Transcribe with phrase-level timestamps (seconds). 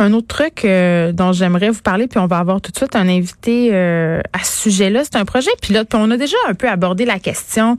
[0.00, 2.94] Un autre truc euh, dont j'aimerais vous parler, puis on va avoir tout de suite
[2.94, 5.88] un invité euh, à ce sujet-là, c'est un projet pilote.
[5.88, 7.76] Puis on a déjà un peu abordé la question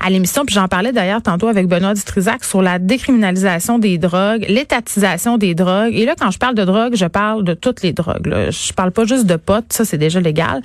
[0.00, 4.46] à l'émission, puis j'en parlais d'ailleurs tantôt avec Benoît Dutrisac sur la décriminalisation des drogues,
[4.48, 5.94] l'étatisation des drogues.
[5.94, 8.26] Et là, quand je parle de drogue, je parle de toutes les drogues.
[8.26, 8.50] Là.
[8.50, 10.62] Je parle pas juste de potes, ça c'est déjà légal.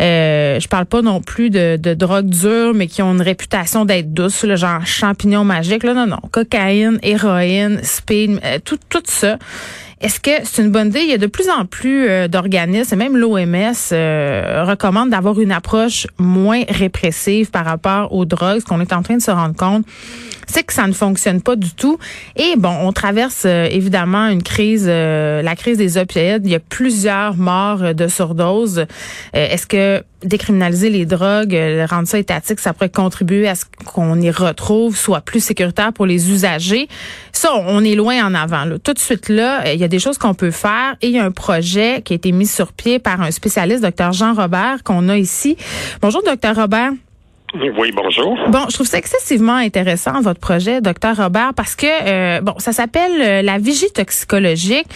[0.00, 3.84] Euh, je parle pas non plus de, de drogues dures, mais qui ont une réputation
[3.84, 5.84] d'être douces, le genre champignons magiques.
[5.84, 6.20] Là, non, non.
[6.30, 9.36] Cocaïne, héroïne, speed, euh, tout, tout ça.
[10.00, 11.00] Est-ce que c'est une bonne idée?
[11.00, 15.38] Il y a de plus en plus euh, d'organismes, et même l'OMS euh, recommande d'avoir
[15.38, 18.60] une approche moins répressive par rapport aux drogues.
[18.60, 19.84] Ce qu'on est en train de se rendre compte,
[20.46, 21.98] c'est que ça ne fonctionne pas du tout.
[22.36, 26.46] Et bon, on traverse euh, évidemment une crise, la crise des opioïdes.
[26.46, 28.86] Il y a plusieurs morts de surdose.
[29.34, 31.56] Est-ce que décriminaliser les drogues,
[31.88, 36.06] rendre ça étatique, ça pourrait contribuer à ce qu'on y retrouve, soit plus sécuritaire pour
[36.06, 36.88] les usagers.
[37.32, 38.64] Ça, on est loin en avant.
[38.64, 38.78] Là.
[38.78, 41.18] Tout de suite là, il y a des choses qu'on peut faire et il y
[41.18, 44.82] a un projet qui a été mis sur pied par un spécialiste, docteur Jean Robert,
[44.84, 45.56] qu'on a ici.
[46.02, 46.92] Bonjour, docteur Robert.
[47.54, 48.38] Oui, bonjour.
[48.48, 52.72] Bon, je trouve ça excessivement intéressant, votre projet, docteur Robert, parce que, euh, bon, ça
[52.72, 54.86] s'appelle euh, la vigie toxicologique.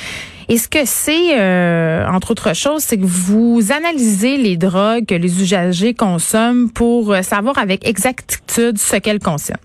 [0.49, 5.15] Et ce que c'est, euh, entre autres choses, c'est que vous analysez les drogues que
[5.15, 9.57] les usagers consomment pour savoir avec exactitude ce qu'elles consomment.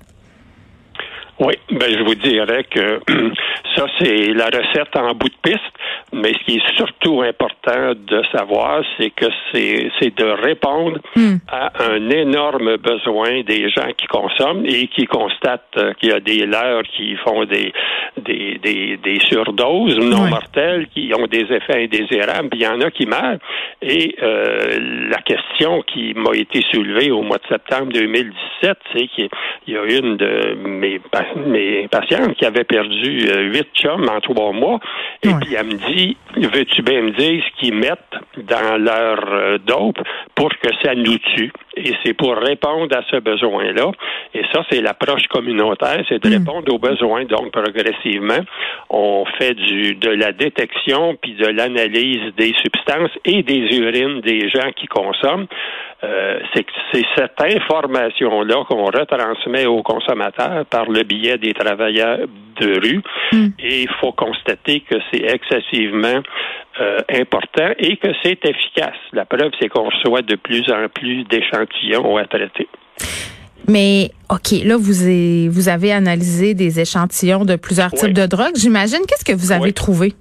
[1.40, 3.00] Oui, ben je vous dirais que
[3.80, 5.64] ça c'est la recette en bout de piste,
[6.12, 11.38] mais ce qui est surtout important de savoir, c'est que c'est de répondre hmm.
[11.48, 16.20] à un énorme besoin des gens qui consomment et qui constatent euh, qu'il y a
[16.20, 17.72] des leurs qui font des
[18.18, 22.82] des, des, des surdoses non mortelles qui ont des effets indésirables, puis il y en
[22.82, 23.40] a qui meurent.
[23.82, 29.30] Et euh, la question qui m'a été soulevée au mois de septembre 2017, c'est qu'il
[29.68, 31.00] y a une de mes
[31.46, 34.80] mes patientes qui avaient perdu euh, huit chums en trois mois.
[35.24, 38.00] Et puis elle me dit, veux-tu bien me dire ce qu'ils mettent
[38.38, 40.00] dans leur euh, dope
[40.36, 41.52] pour que ça nous tue?
[41.76, 43.92] Et c'est pour répondre à ce besoin-là.
[44.34, 46.40] Et ça, c'est l'approche communautaire, c'est de hmm.
[46.40, 47.26] répondre aux besoins.
[47.26, 48.40] Donc, progressivement,
[48.90, 54.50] on fait du, de la détection puis de l'analyse des substances et des urines des
[54.50, 55.48] gens qui consomment.
[56.04, 62.20] Euh, c'est cette information-là qu'on retransmet aux consommateurs par le biais des travailleurs
[62.60, 63.02] de rue.
[63.34, 63.50] Hmm.
[63.60, 66.22] Et il faut constater que c'est excessivement
[66.80, 68.96] euh, important et que c'est efficace.
[69.12, 72.70] La preuve, c'est qu'on reçoit de plus en plus d'échantillons à traiter.
[73.68, 78.56] Mais OK, là, vous vous avez analysé des échantillons de plusieurs types de drogues.
[78.56, 80.14] J'imagine, qu'est-ce que vous avez trouvé?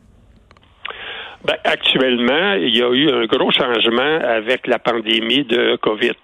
[1.45, 6.17] Ben, actuellement, il y a eu un gros changement avec la pandémie de COVID.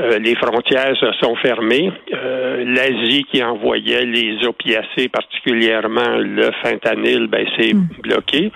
[0.00, 1.90] Euh, les frontières se sont fermées.
[2.12, 7.88] Euh, L'Asie qui envoyait les opiacés, particulièrement le fentanyl, ben, s'est hmm.
[8.02, 8.52] bloqué.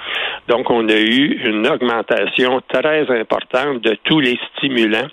[0.46, 5.08] Donc, on a eu une augmentation très importante de tous les stimulants,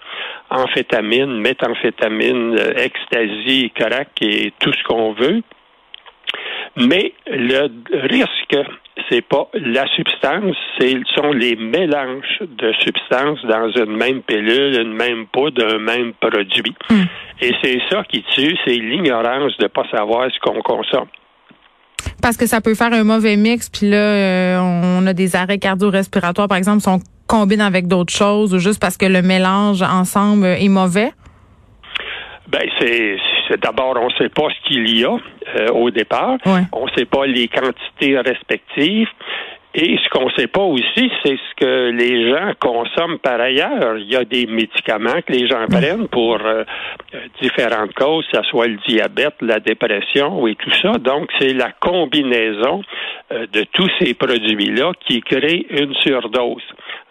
[0.52, 5.42] amphétamine, méthamphétamine, euh, ecstasy, crack et tout ce qu'on veut.
[6.76, 7.70] Mais le
[8.08, 8.56] risque,
[9.10, 14.94] c'est pas la substance, c'est sont les mélanges de substances dans une même pilule, une
[14.94, 16.76] même poudre, un même produit.
[16.90, 17.04] Hmm.
[17.42, 21.08] Et c'est ça qui tue, c'est l'ignorance de pas savoir ce qu'on consomme.
[22.22, 25.58] Parce que ça peut faire un mauvais mix, puis là, euh, on a des arrêts
[25.58, 29.82] cardio-respiratoires, par exemple, si on combine avec d'autres choses, ou juste parce que le mélange
[29.82, 31.12] ensemble est mauvais?
[32.48, 33.18] Ben, c'est
[33.58, 35.12] d'abord, on ne sait pas ce qu'il y a
[35.56, 36.38] euh, au départ.
[36.74, 39.10] On ne sait pas les quantités respectives.
[39.76, 43.98] Et ce qu'on ne sait pas aussi, c'est ce que les gens consomment par ailleurs.
[43.98, 46.64] Il y a des médicaments que les gens prennent pour euh,
[47.14, 50.94] euh, différentes causes, que ce soit le diabète, la dépression et tout ça.
[50.94, 52.82] Donc, c'est la combinaison
[53.32, 56.64] de tous ces produits-là qui crée une surdose.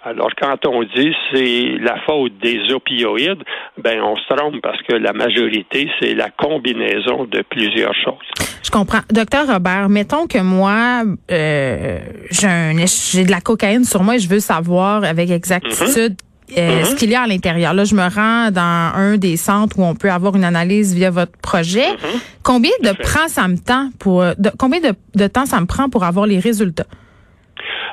[0.09, 3.43] Alors, quand on dit c'est la faute des opioïdes,
[3.77, 8.49] ben on se trompe parce que la majorité, c'est la combinaison de plusieurs choses.
[8.65, 9.01] Je comprends.
[9.11, 11.99] Docteur Robert, mettons que moi, euh,
[12.31, 16.25] j'ai de la cocaïne sur moi et je veux savoir avec exactitude mm-hmm.
[16.57, 16.97] Euh, ce mm-hmm.
[16.97, 17.75] qu'il y a à l'intérieur.
[17.75, 21.11] Là, je me rends dans un des centres où on peut avoir une analyse via
[21.11, 21.85] votre projet.
[21.85, 22.21] Mm-hmm.
[22.43, 23.57] Combien de temps ça me
[23.99, 24.25] pour
[24.59, 26.87] combien de, temps ça me prend pour avoir les résultats?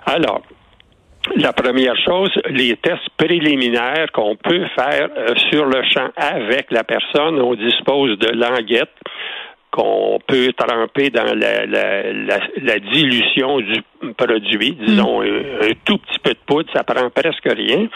[0.06, 0.41] Alors,
[1.36, 6.83] la première chose, les tests préliminaires qu'on peut faire euh, sur le champ avec la
[6.83, 8.89] personne, on dispose de languettes
[9.72, 13.81] qu'on peut tremper dans la, la, dilution du
[14.16, 15.25] produit, disons mm.
[15.62, 17.88] un, tout petit peu de poudre, ça prend presque rien,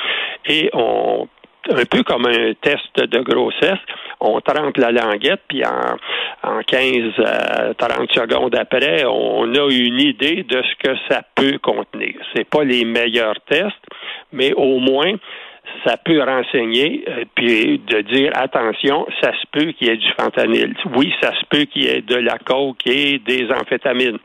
[0.46, 1.28] et on
[1.70, 3.80] un peu comme un test de grossesse.
[4.20, 5.98] On trempe la languette, puis en,
[6.44, 11.58] en 15 à 30 secondes après, on a une idée de ce que ça peut
[11.62, 12.16] contenir.
[12.36, 13.86] C'est pas les meilleurs tests,
[14.32, 15.14] mais au moins
[15.86, 20.12] ça peut renseigner, euh, puis de dire attention, ça se peut qu'il y ait du
[20.20, 20.76] fentanyl.
[20.96, 24.18] Oui, ça se peut qu'il y ait de la coke et des amphétamines.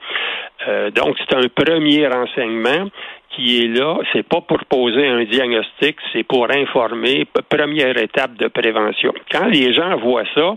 [0.67, 2.89] Euh, donc, c'est un premier renseignement
[3.35, 8.49] qui est là, c'est pas pour poser un diagnostic, c'est pour informer, première étape de
[8.49, 9.13] prévention.
[9.31, 10.55] Quand les gens voient ça,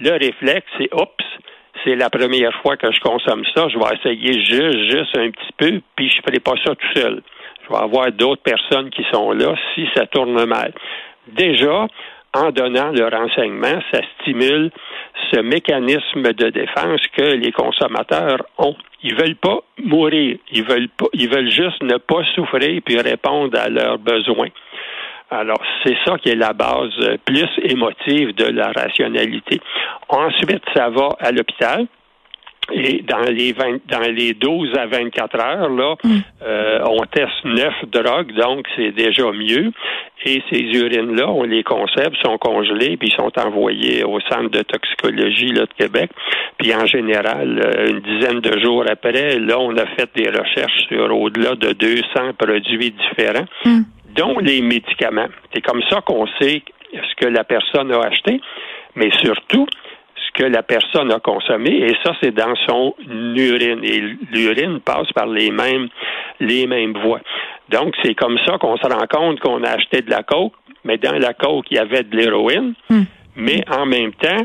[0.00, 1.24] le réflexe, c'est oups,
[1.84, 5.52] c'est la première fois que je consomme ça, je vais essayer juste, juste un petit
[5.56, 7.22] peu, puis je ferai pas ça tout seul.
[7.64, 10.72] Je vais avoir d'autres personnes qui sont là si ça tourne mal.
[11.28, 11.86] Déjà,
[12.36, 14.70] en donnant le renseignement, ça stimule
[15.32, 18.76] ce mécanisme de défense que les consommateurs ont.
[19.02, 23.58] Ils veulent pas mourir, ils veulent pas, ils veulent juste ne pas souffrir puis répondre
[23.58, 24.48] à leurs besoins.
[25.30, 26.94] Alors, c'est ça qui est la base
[27.24, 29.60] plus émotive de la rationalité.
[30.08, 31.86] Ensuite, ça va à l'hôpital.
[32.72, 36.18] Et dans les 20, dans les 12 à 24 heures, là, mm.
[36.42, 39.72] euh, on teste neuf drogues, donc c'est déjà mieux.
[40.24, 45.52] Et ces urines-là, on les conserve, sont congelées, puis sont envoyées au centre de toxicologie
[45.52, 46.10] là, de Québec.
[46.58, 50.88] Puis en général, euh, une dizaine de jours après, là, on a fait des recherches
[50.88, 53.82] sur au-delà de 200 produits différents, mm.
[54.16, 55.28] dont les médicaments.
[55.54, 58.40] C'est comme ça qu'on sait ce que la personne a acheté,
[58.96, 59.66] mais surtout,
[60.36, 64.00] que la personne a consommé et ça c'est dans son urine et
[64.32, 65.88] l'urine passe par les mêmes
[66.40, 67.20] les mêmes voies.
[67.70, 70.52] Donc c'est comme ça qu'on se rend compte qu'on a acheté de la coke,
[70.84, 73.02] mais dans la coke il y avait de l'héroïne, hmm.
[73.36, 74.44] mais en même temps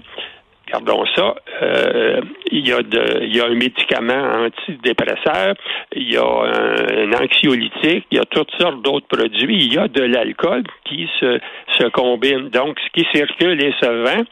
[0.72, 1.36] Regardons ça.
[1.62, 5.56] Euh, il, y a de, il y a un médicament antidépresseur,
[5.94, 9.66] il y a un, anxiolytique, il y a toutes sortes d'autres produits.
[9.66, 11.40] Il y a de l'alcool qui se,
[11.78, 12.50] se combine.
[12.50, 14.24] Donc, ce qui circule et se vend,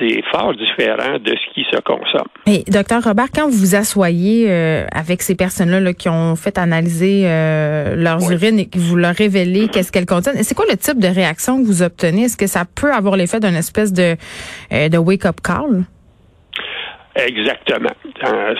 [0.00, 2.28] c'est fort différent de ce qui se consomme.
[2.46, 7.24] Mais docteur Robert, quand vous vous asseyez euh, avec ces personnes-là qui ont fait analyser
[7.26, 10.98] euh, leurs urines et que vous leur révélez qu'est-ce qu'elles contiennent, c'est quoi le type
[10.98, 12.24] de réaction que vous obtenez?
[12.24, 14.16] Est-ce que ça peut avoir l'effet d'une espèce de,
[14.72, 15.84] euh, de wake-up call?
[17.16, 17.90] Exactement.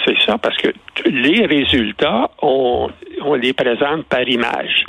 [0.04, 0.69] c'est ça, parce que
[1.06, 2.88] les résultats, on,
[3.22, 4.84] on les présente par image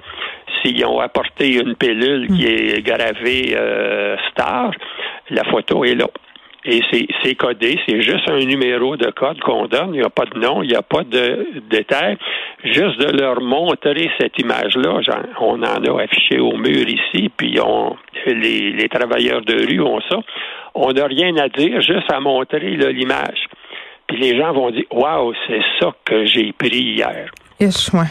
[0.61, 2.77] s'ils ont apporté une pilule qui hmm.
[2.77, 3.55] est gravée
[4.31, 4.71] star,
[5.29, 6.07] la photo est là.
[6.63, 6.81] Et
[7.23, 9.95] c'est codé, c'est juste un numéro de code qu'on donne.
[9.95, 12.17] Il n'y a pas de nom, il n'y a pas de détail.
[12.63, 14.99] Juste de leur montrer cette image-là.
[15.39, 17.95] On en a affiché au mur ici, puis on,
[18.27, 20.17] les, travailleurs de rue ont ça.
[20.75, 23.47] On n'a rien à dire, juste à montrer l'image.
[24.07, 27.31] Puis les gens vont dire Waouh, c'est ça que j'ai pris hier.
[27.59, 28.05] Yes, Hein,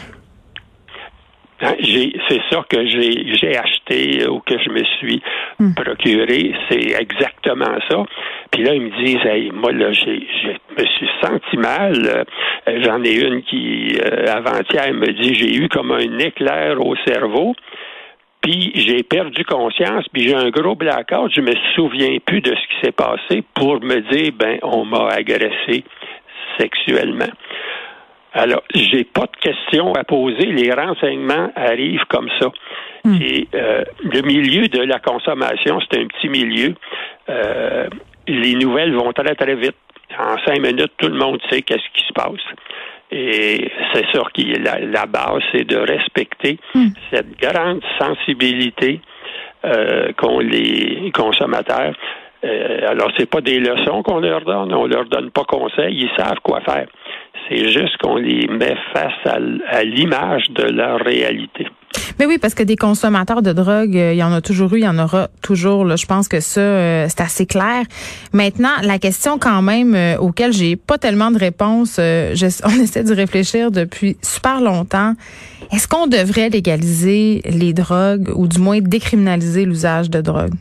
[1.61, 5.21] c'est ça que j'ai acheté ou que je me suis
[5.59, 5.73] hmm.
[5.73, 6.53] procuré.
[6.69, 8.03] C'est exactement ça.
[8.51, 12.25] Puis là, ils me disent, hey, moi, là, j'ai, je me suis senti mal.
[12.67, 16.95] Euh, j'en ai une qui, euh, avant-hier, me dit, j'ai eu comme un éclair au
[17.05, 17.53] cerveau.
[18.41, 21.31] Puis j'ai perdu conscience, puis j'ai un gros blackout.
[21.35, 25.09] Je me souviens plus de ce qui s'est passé pour me dire, ben, on m'a
[25.09, 25.83] agressé
[26.59, 27.31] sexuellement.
[28.33, 30.45] Alors, j'ai pas de questions à poser.
[30.45, 32.47] Les renseignements arrivent comme ça.
[33.03, 33.17] Hmm.
[33.21, 36.75] Et euh, le milieu de la consommation, c'est un petit milieu.
[37.29, 37.87] Euh,
[38.27, 39.75] les nouvelles vont très, très vite.
[40.17, 42.41] En cinq minutes, tout le monde sait qu'est-ce qui se passe.
[43.11, 46.87] Et c'est sûr que la, la base, c'est de respecter hmm.
[47.11, 49.01] cette grande sensibilité
[49.65, 51.93] euh, qu'ont les consommateurs.
[52.43, 56.09] Euh, alors, c'est pas des leçons qu'on leur donne, on leur donne pas conseil, ils
[56.17, 56.87] savent quoi faire.
[57.49, 61.67] C'est juste qu'on les met face à, l'image de leur réalité.
[62.19, 64.79] Mais oui, parce que des consommateurs de drogue, euh, il y en a toujours eu,
[64.79, 65.83] il y en aura toujours.
[65.83, 65.95] Là.
[65.95, 67.83] Je pense que ça, euh, c'est assez clair.
[68.31, 73.13] Maintenant, la question quand même euh, auquel j'ai pas tellement de réponse, on essaie de
[73.13, 75.13] réfléchir depuis super longtemps.
[75.73, 80.53] Est-ce qu'on devrait légaliser les drogues ou du moins décriminaliser l'usage de drogue?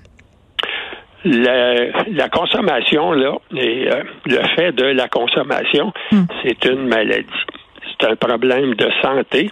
[1.24, 6.22] La, consommation, là, et euh, le fait de la consommation, hmm.
[6.42, 7.26] c'est une maladie.
[7.82, 9.50] C'est un problème de santé.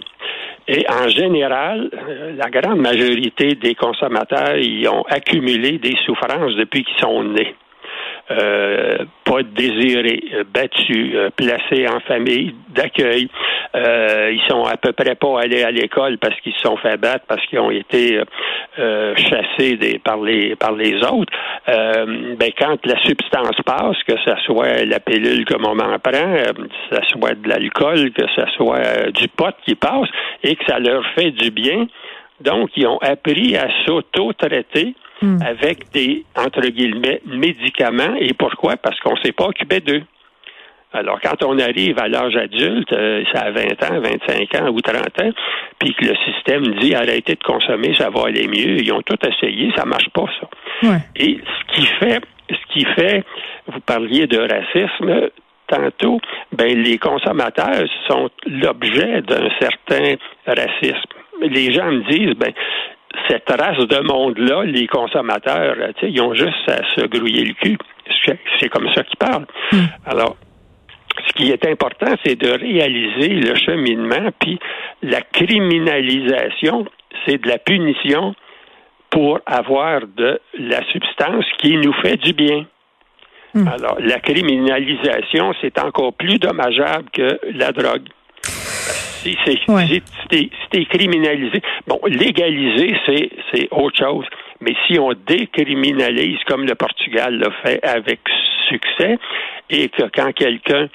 [0.67, 6.83] Et en général, euh, la grande majorité des consommateurs y ont accumulé des souffrances depuis
[6.83, 7.55] qu'ils sont nés.
[8.31, 13.27] Euh, pas désirés, euh, battus, euh, placés en famille d'accueil.
[13.73, 17.25] ils sont à peu près pas allés à l'école parce qu'ils se sont fait battre,
[17.27, 18.21] parce qu'ils ont été
[18.77, 21.33] chassés des, par les par les autres.
[21.67, 26.33] ben quand la substance passe, que ce soit la pilule que maman prend,
[26.91, 30.09] que ce soit de l'alcool, que ce soit du pot qui passe,
[30.43, 31.87] et que ça leur fait du bien,
[32.41, 35.39] Donc, ils ont appris à s'auto-traiter hmm.
[35.45, 38.15] avec des, entre guillemets, médicaments.
[38.19, 38.77] Et pourquoi?
[38.77, 40.03] Parce qu'on ne s'est pas occupé d'eux.
[40.91, 44.81] Alors, quand on arrive à l'âge adulte, euh, c'est à 20 ans, 25 ans ou
[44.81, 45.31] 30 ans,
[45.77, 49.17] puis que le système dit arrêtez de consommer, ça va aller mieux, ils ont tout
[49.23, 50.47] essayé, ça marche pas, ça.
[51.15, 53.23] Et ce qui fait, ce qui fait,
[53.67, 55.29] vous parliez de racisme
[55.67, 56.19] tantôt,
[56.51, 60.15] ben, les consommateurs sont l'objet d'un certain
[60.47, 61.09] racisme.
[61.41, 62.51] Les gens me disent, ben,
[63.27, 67.77] cette race de monde-là, les consommateurs, ils ont juste à se grouiller le cul.
[68.59, 69.45] C'est comme ça qu'ils parlent.
[69.71, 69.85] Hmm.
[70.05, 70.35] Alors,
[71.27, 74.59] ce qui est important, c'est de réaliser le cheminement, puis
[75.01, 76.85] la criminalisation,
[77.25, 78.35] c'est de la punition
[79.09, 82.65] pour avoir de la substance qui nous fait du bien.
[83.53, 83.67] Hmm.
[83.67, 88.07] Alors, la criminalisation, c'est encore plus dommageable que la drogue.
[89.23, 89.37] Si
[90.71, 92.95] c'est criminalisé, bon, légaliser,
[93.51, 94.25] c'est autre chose.
[94.61, 98.19] Mais si on décriminalise, comme le Portugal l'a fait avec
[98.67, 99.17] succès,
[99.69, 100.89] et que quand quelqu'un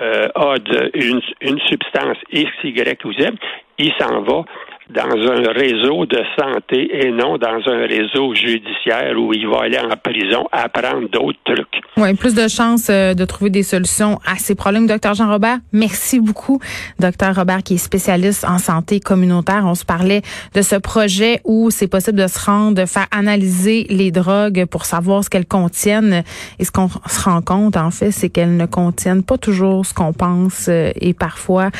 [0.00, 3.30] euh, a de, une, une substance X, Y ou Z,
[3.78, 4.44] il s'en va
[4.90, 9.78] dans un réseau de santé et non dans un réseau judiciaire où il va aller
[9.78, 11.82] en prison apprendre d'autres trucs.
[11.96, 14.86] Oui, plus de chances euh, de trouver des solutions à ces problèmes.
[14.86, 16.58] Docteur Jean-Robert, merci beaucoup.
[16.98, 19.62] Docteur Robert, qui est spécialiste en santé communautaire.
[19.64, 20.22] On se parlait
[20.54, 24.84] de ce projet où c'est possible de se rendre, de faire analyser les drogues pour
[24.84, 26.22] savoir ce qu'elles contiennent.
[26.58, 29.94] Et ce qu'on se rend compte, en fait, c'est qu'elles ne contiennent pas toujours ce
[29.94, 31.70] qu'on pense euh, et parfois,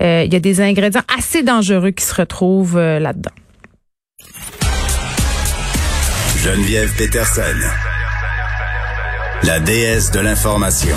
[0.00, 2.43] euh, il y a des ingrédients assez dangereux qui se retrouvent
[2.76, 3.30] euh, là-dedans.
[6.36, 7.42] Geneviève Peterson,
[9.44, 10.96] la déesse de l'information.